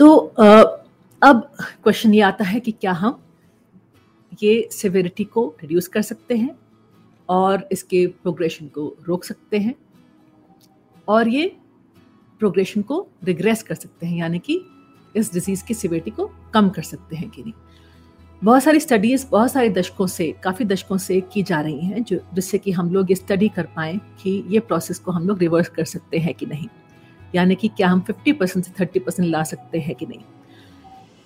[0.00, 0.16] तो
[1.22, 1.40] अब
[1.82, 3.20] क्वेश्चन ये आता है कि क्या हम
[4.42, 6.56] ये सिविरिटी को रिड्यूस कर सकते हैं
[7.28, 9.74] और इसके प्रोग्रेशन को रोक सकते हैं
[11.08, 11.46] और ये
[12.40, 14.60] प्रोग्रेशन को रिग्रेस कर सकते हैं, यानी कि
[15.14, 17.52] इस डिज़ीज़ की सिविरिटी को कम कर सकते हैं कि नहीं।
[18.42, 22.20] बहुत सारी स्टडीज़ बहुत सारे दशकों से, काफ़ी दशकों से की जा रही हैं जो,
[22.34, 25.68] जिससे कि हम लोग ये स्टडी कर पाएँ कि ये प्रोसेस को हम लोग रिवर्स
[25.68, 26.68] कर सकते हैं कि नहीं।
[27.34, 30.20] यानी कि क्या हम 50 परसेंट से 30 परसेंट ला सकते हैं कि नहीं?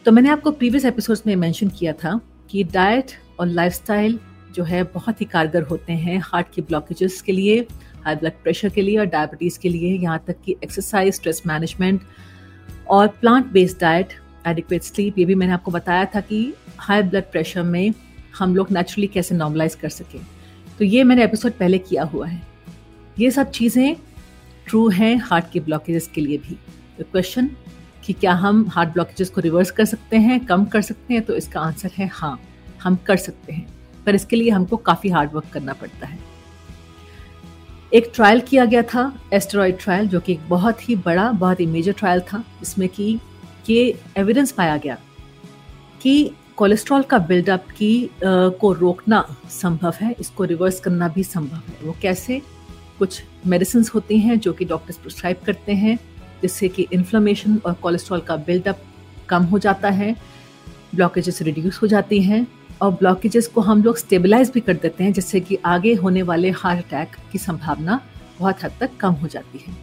[0.05, 3.07] तो मैंने आपको प्रीवियस एपिसोड्स में मेंशन किया था कि डाइट
[3.41, 4.21] और लाइफस्टाइल
[4.55, 7.67] जो है बहुत ही कारगर होते हैं हार्ट की ब्लॉकेजेस के लिए
[8.05, 12.01] हाई ब्लड प्रेशर के लिए और डायबिटीज़ के लिए। यहाँ तक कि एक्सरसाइज स्ट्रेस मैनेजमेंट
[12.89, 14.09] और plant based diet
[14.47, 17.95] adequate sleep ये भी मैंने आपको बताया था कि हाई ब्लड प्रेशर में
[18.39, 20.21] हम लोग नेचुरली कैसे नॉर्मलाइज कर सकें।
[20.79, 22.43] तो ये मैंने एपिसोड पहले किया हुआ है।
[23.19, 23.97] ये सब चीज़ें
[24.67, 26.55] ट्रू हैं हार्ट के ब्लॉकेजेस के लिए भी?
[26.99, 27.51] तो क्वेश्चन
[28.05, 31.23] कि क्या हम हार्ट ब्लॉकेजेस को रिवर्स कर सकते हैं कम कर सकते हैं?
[31.23, 32.39] तो इसका आंसर है हाँ
[32.83, 33.67] हम कर सकते हैं।
[34.07, 36.19] पर इसके लिए हमको काफ़ी हार्ड वर्क करना पड़ता है।
[37.93, 41.67] एक ट्रायल किया गया था एस्टेरॉयड ट्रायल जो कि एक बहुत ही बड़ा बहुत ही
[41.67, 43.19] मेजर ट्रायल था जिसमें कि
[43.71, 44.99] ये एविडेंस पाया गया
[46.03, 48.09] कि कोलेस्ट्रॉल का बिल्डअप की आ,
[48.49, 52.43] को रोकना संभव है इसको रिवर्स करना भी संभव है। वो कैसे?
[52.99, 55.99] कुछ मेडिसिन होती हैं जो कि डॉक्टर्स प्रिस्क्राइब करते हैं,
[56.43, 58.83] जिससे कि इन्फ्लेमेशन और कोलेस्ट्रॉल का बिल्डअप
[59.29, 60.15] कम हो जाता है
[60.95, 62.47] ब्लॉकेजेस रिड्यूस हो जाती हैं
[62.83, 66.51] और ब्लॉकेजेस को हम लोग स्टेबलाइज भी कर देते हैं, जिससे कि आगे होने वाले
[66.51, 68.01] हार्ट अटैक की संभावना
[68.39, 69.77] बहुत हद तक कम हो जाती है।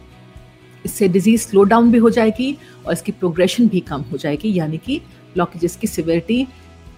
[0.84, 4.78] इससे डिज़ीज़ स्लो डाउन भी हो जाएगी और इसकी प्रोग्रेशन भी कम हो जाएगी, यानी
[4.78, 5.00] कि
[5.34, 6.46] ब्लॉकेजेस की सिवियरिटी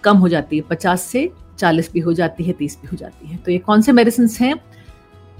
[0.04, 3.28] कम हो जाती है, पचास से चालीस भी हो जाती है, तीस भी हो जाती
[3.28, 4.54] है। तो ये कौन से मेडिसिन हैं?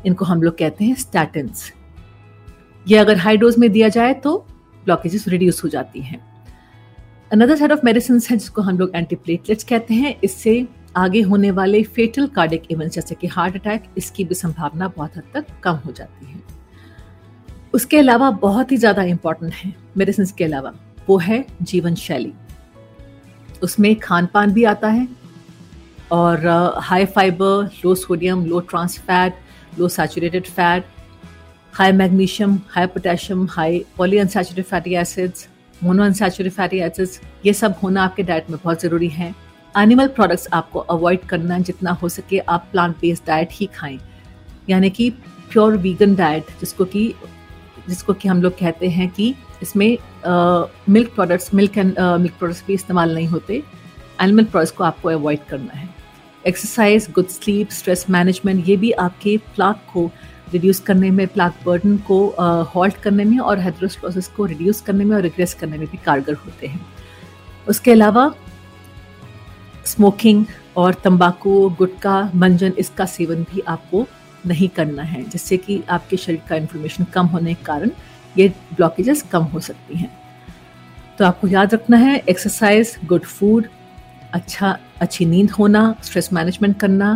[0.07, 1.73] इनको हम लोग कहते हैं स्टैटिन्स
[2.87, 4.37] ये अगर हाई डोज में दिया जाए तो
[4.85, 6.21] ब्लॉकेजेस रिड्यूस हो जाती हैं।
[7.33, 11.83] अनदर सेट ऑफ़ मेडिसिन है जिसको हम लोग एंटीप्लेटलेट्स कहते हैं। इससे आगे होने वाले
[11.85, 15.93] फेटल कार्डिक इवेंट्स जैसे कि हार्ट अटैक इसकी भी संभावना बहुत हद तक कम हो
[15.93, 16.43] जाती है।
[17.75, 20.73] उसके अलावा बहुत ही ज़्यादा इंपॉर्टेंट है मेडिसिन के अलावा।
[21.09, 22.33] वो है जीवन शैली।
[23.63, 25.09] उसमें खान पान भी आता है
[26.13, 26.47] और
[26.83, 29.37] high fibre low sodium low trans fat
[29.79, 30.85] low saturated fat
[31.75, 35.49] high magnesium high potassium high polyunsaturated fatty acids
[35.83, 39.35] mono monounsaturated fatty acids ये सब होना आपके डाइट में बहुत ज़रूरी है।
[39.75, 43.99] एनिमल प्रोडक्ट्स आपको अवॉइड करना जितना हो सके आप प्लांट बेस्ड डाइट ही खाएँ।
[44.71, 45.11] यानी कि
[45.51, 47.13] प्योर वीगन डाइट जिसको कि
[47.89, 49.87] जिसको कि हम लोग कहते हैं कि इसमें
[50.89, 53.63] milk products milk and milk products भी इस्तेमाल नहीं होते।
[54.23, 55.89] एनिमल प्रोडक्ट्स को आपको अवॉइड करना है।
[56.47, 60.11] Exercise good sleep stress management ये भी आपके प्लाक को
[60.53, 62.19] रिड्यूस करने में प्लाक बर्डन को
[62.75, 65.97] हॉल्ट uh, करने में और हेथरोस्क्लोसिस को रिड्यूस करने में और रिग्रेस करने में भी
[65.97, 66.87] कारगर होते हैं।
[67.69, 68.35] उसके अलावा
[69.87, 70.45] स्मोकिंग
[70.77, 74.07] और तंबाकू गुटखा मंजन इसका सेवन भी आपको
[74.47, 77.91] नहीं करना है जिससे कि आपके शरीर का इन्फ्लेमेशन कम होने के कारण
[78.39, 80.11] ये ब्लॉकेजेस कम हो सकती हैं।
[81.19, 83.67] तो आपको याद रखना है एक्सरसाइज गुड फ़ूड
[84.33, 87.09] अच्छा अच्छी नींद होना स्ट्रेस मैनेजमेंट करना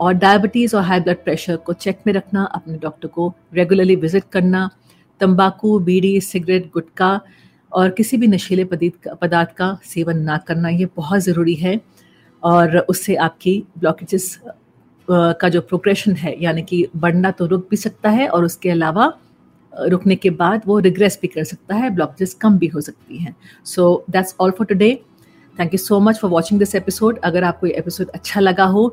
[0.00, 4.24] और डायबिटीज़ और हाई ब्लड प्रेशर को चेक में रखना, अपने डॉक्टर को रेगुलरली विज़िट
[4.32, 4.68] करना,
[5.20, 7.20] तंबाकू, बीड़ी सिगरेट गुटखा
[7.72, 11.80] और किसी भी नशीले पदार्थ का सेवन ना करना, ये बहुत ज़रूरी है
[12.42, 14.38] और उससे आपकी ब्लॉकेजेस
[15.08, 19.12] का जो प्रोग्रेशन है, यानी कि बढ़ना तो रुक भी सकता है और उसके अलावा
[19.72, 23.34] रुकने के बाद वो रिग्रेस भी कर सकता है ब्लॉकेजेस कम भी हो सकती हैं।
[23.66, 24.98] So that's all for today
[25.56, 28.92] thank you so much for watching this episode अगर आपको ये एपिसोड अच्छा लगा हो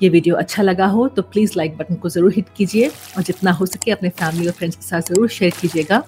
[0.00, 3.52] ये वीडियो अच्छा लगा हो तो प्लीज़ लाइक बटन को ज़रूर हिट कीजिए और जितना
[3.52, 6.02] हो सके अपने फैमिली और फ्रेंड्स के साथ ज़रूर शेयर कीजिएगा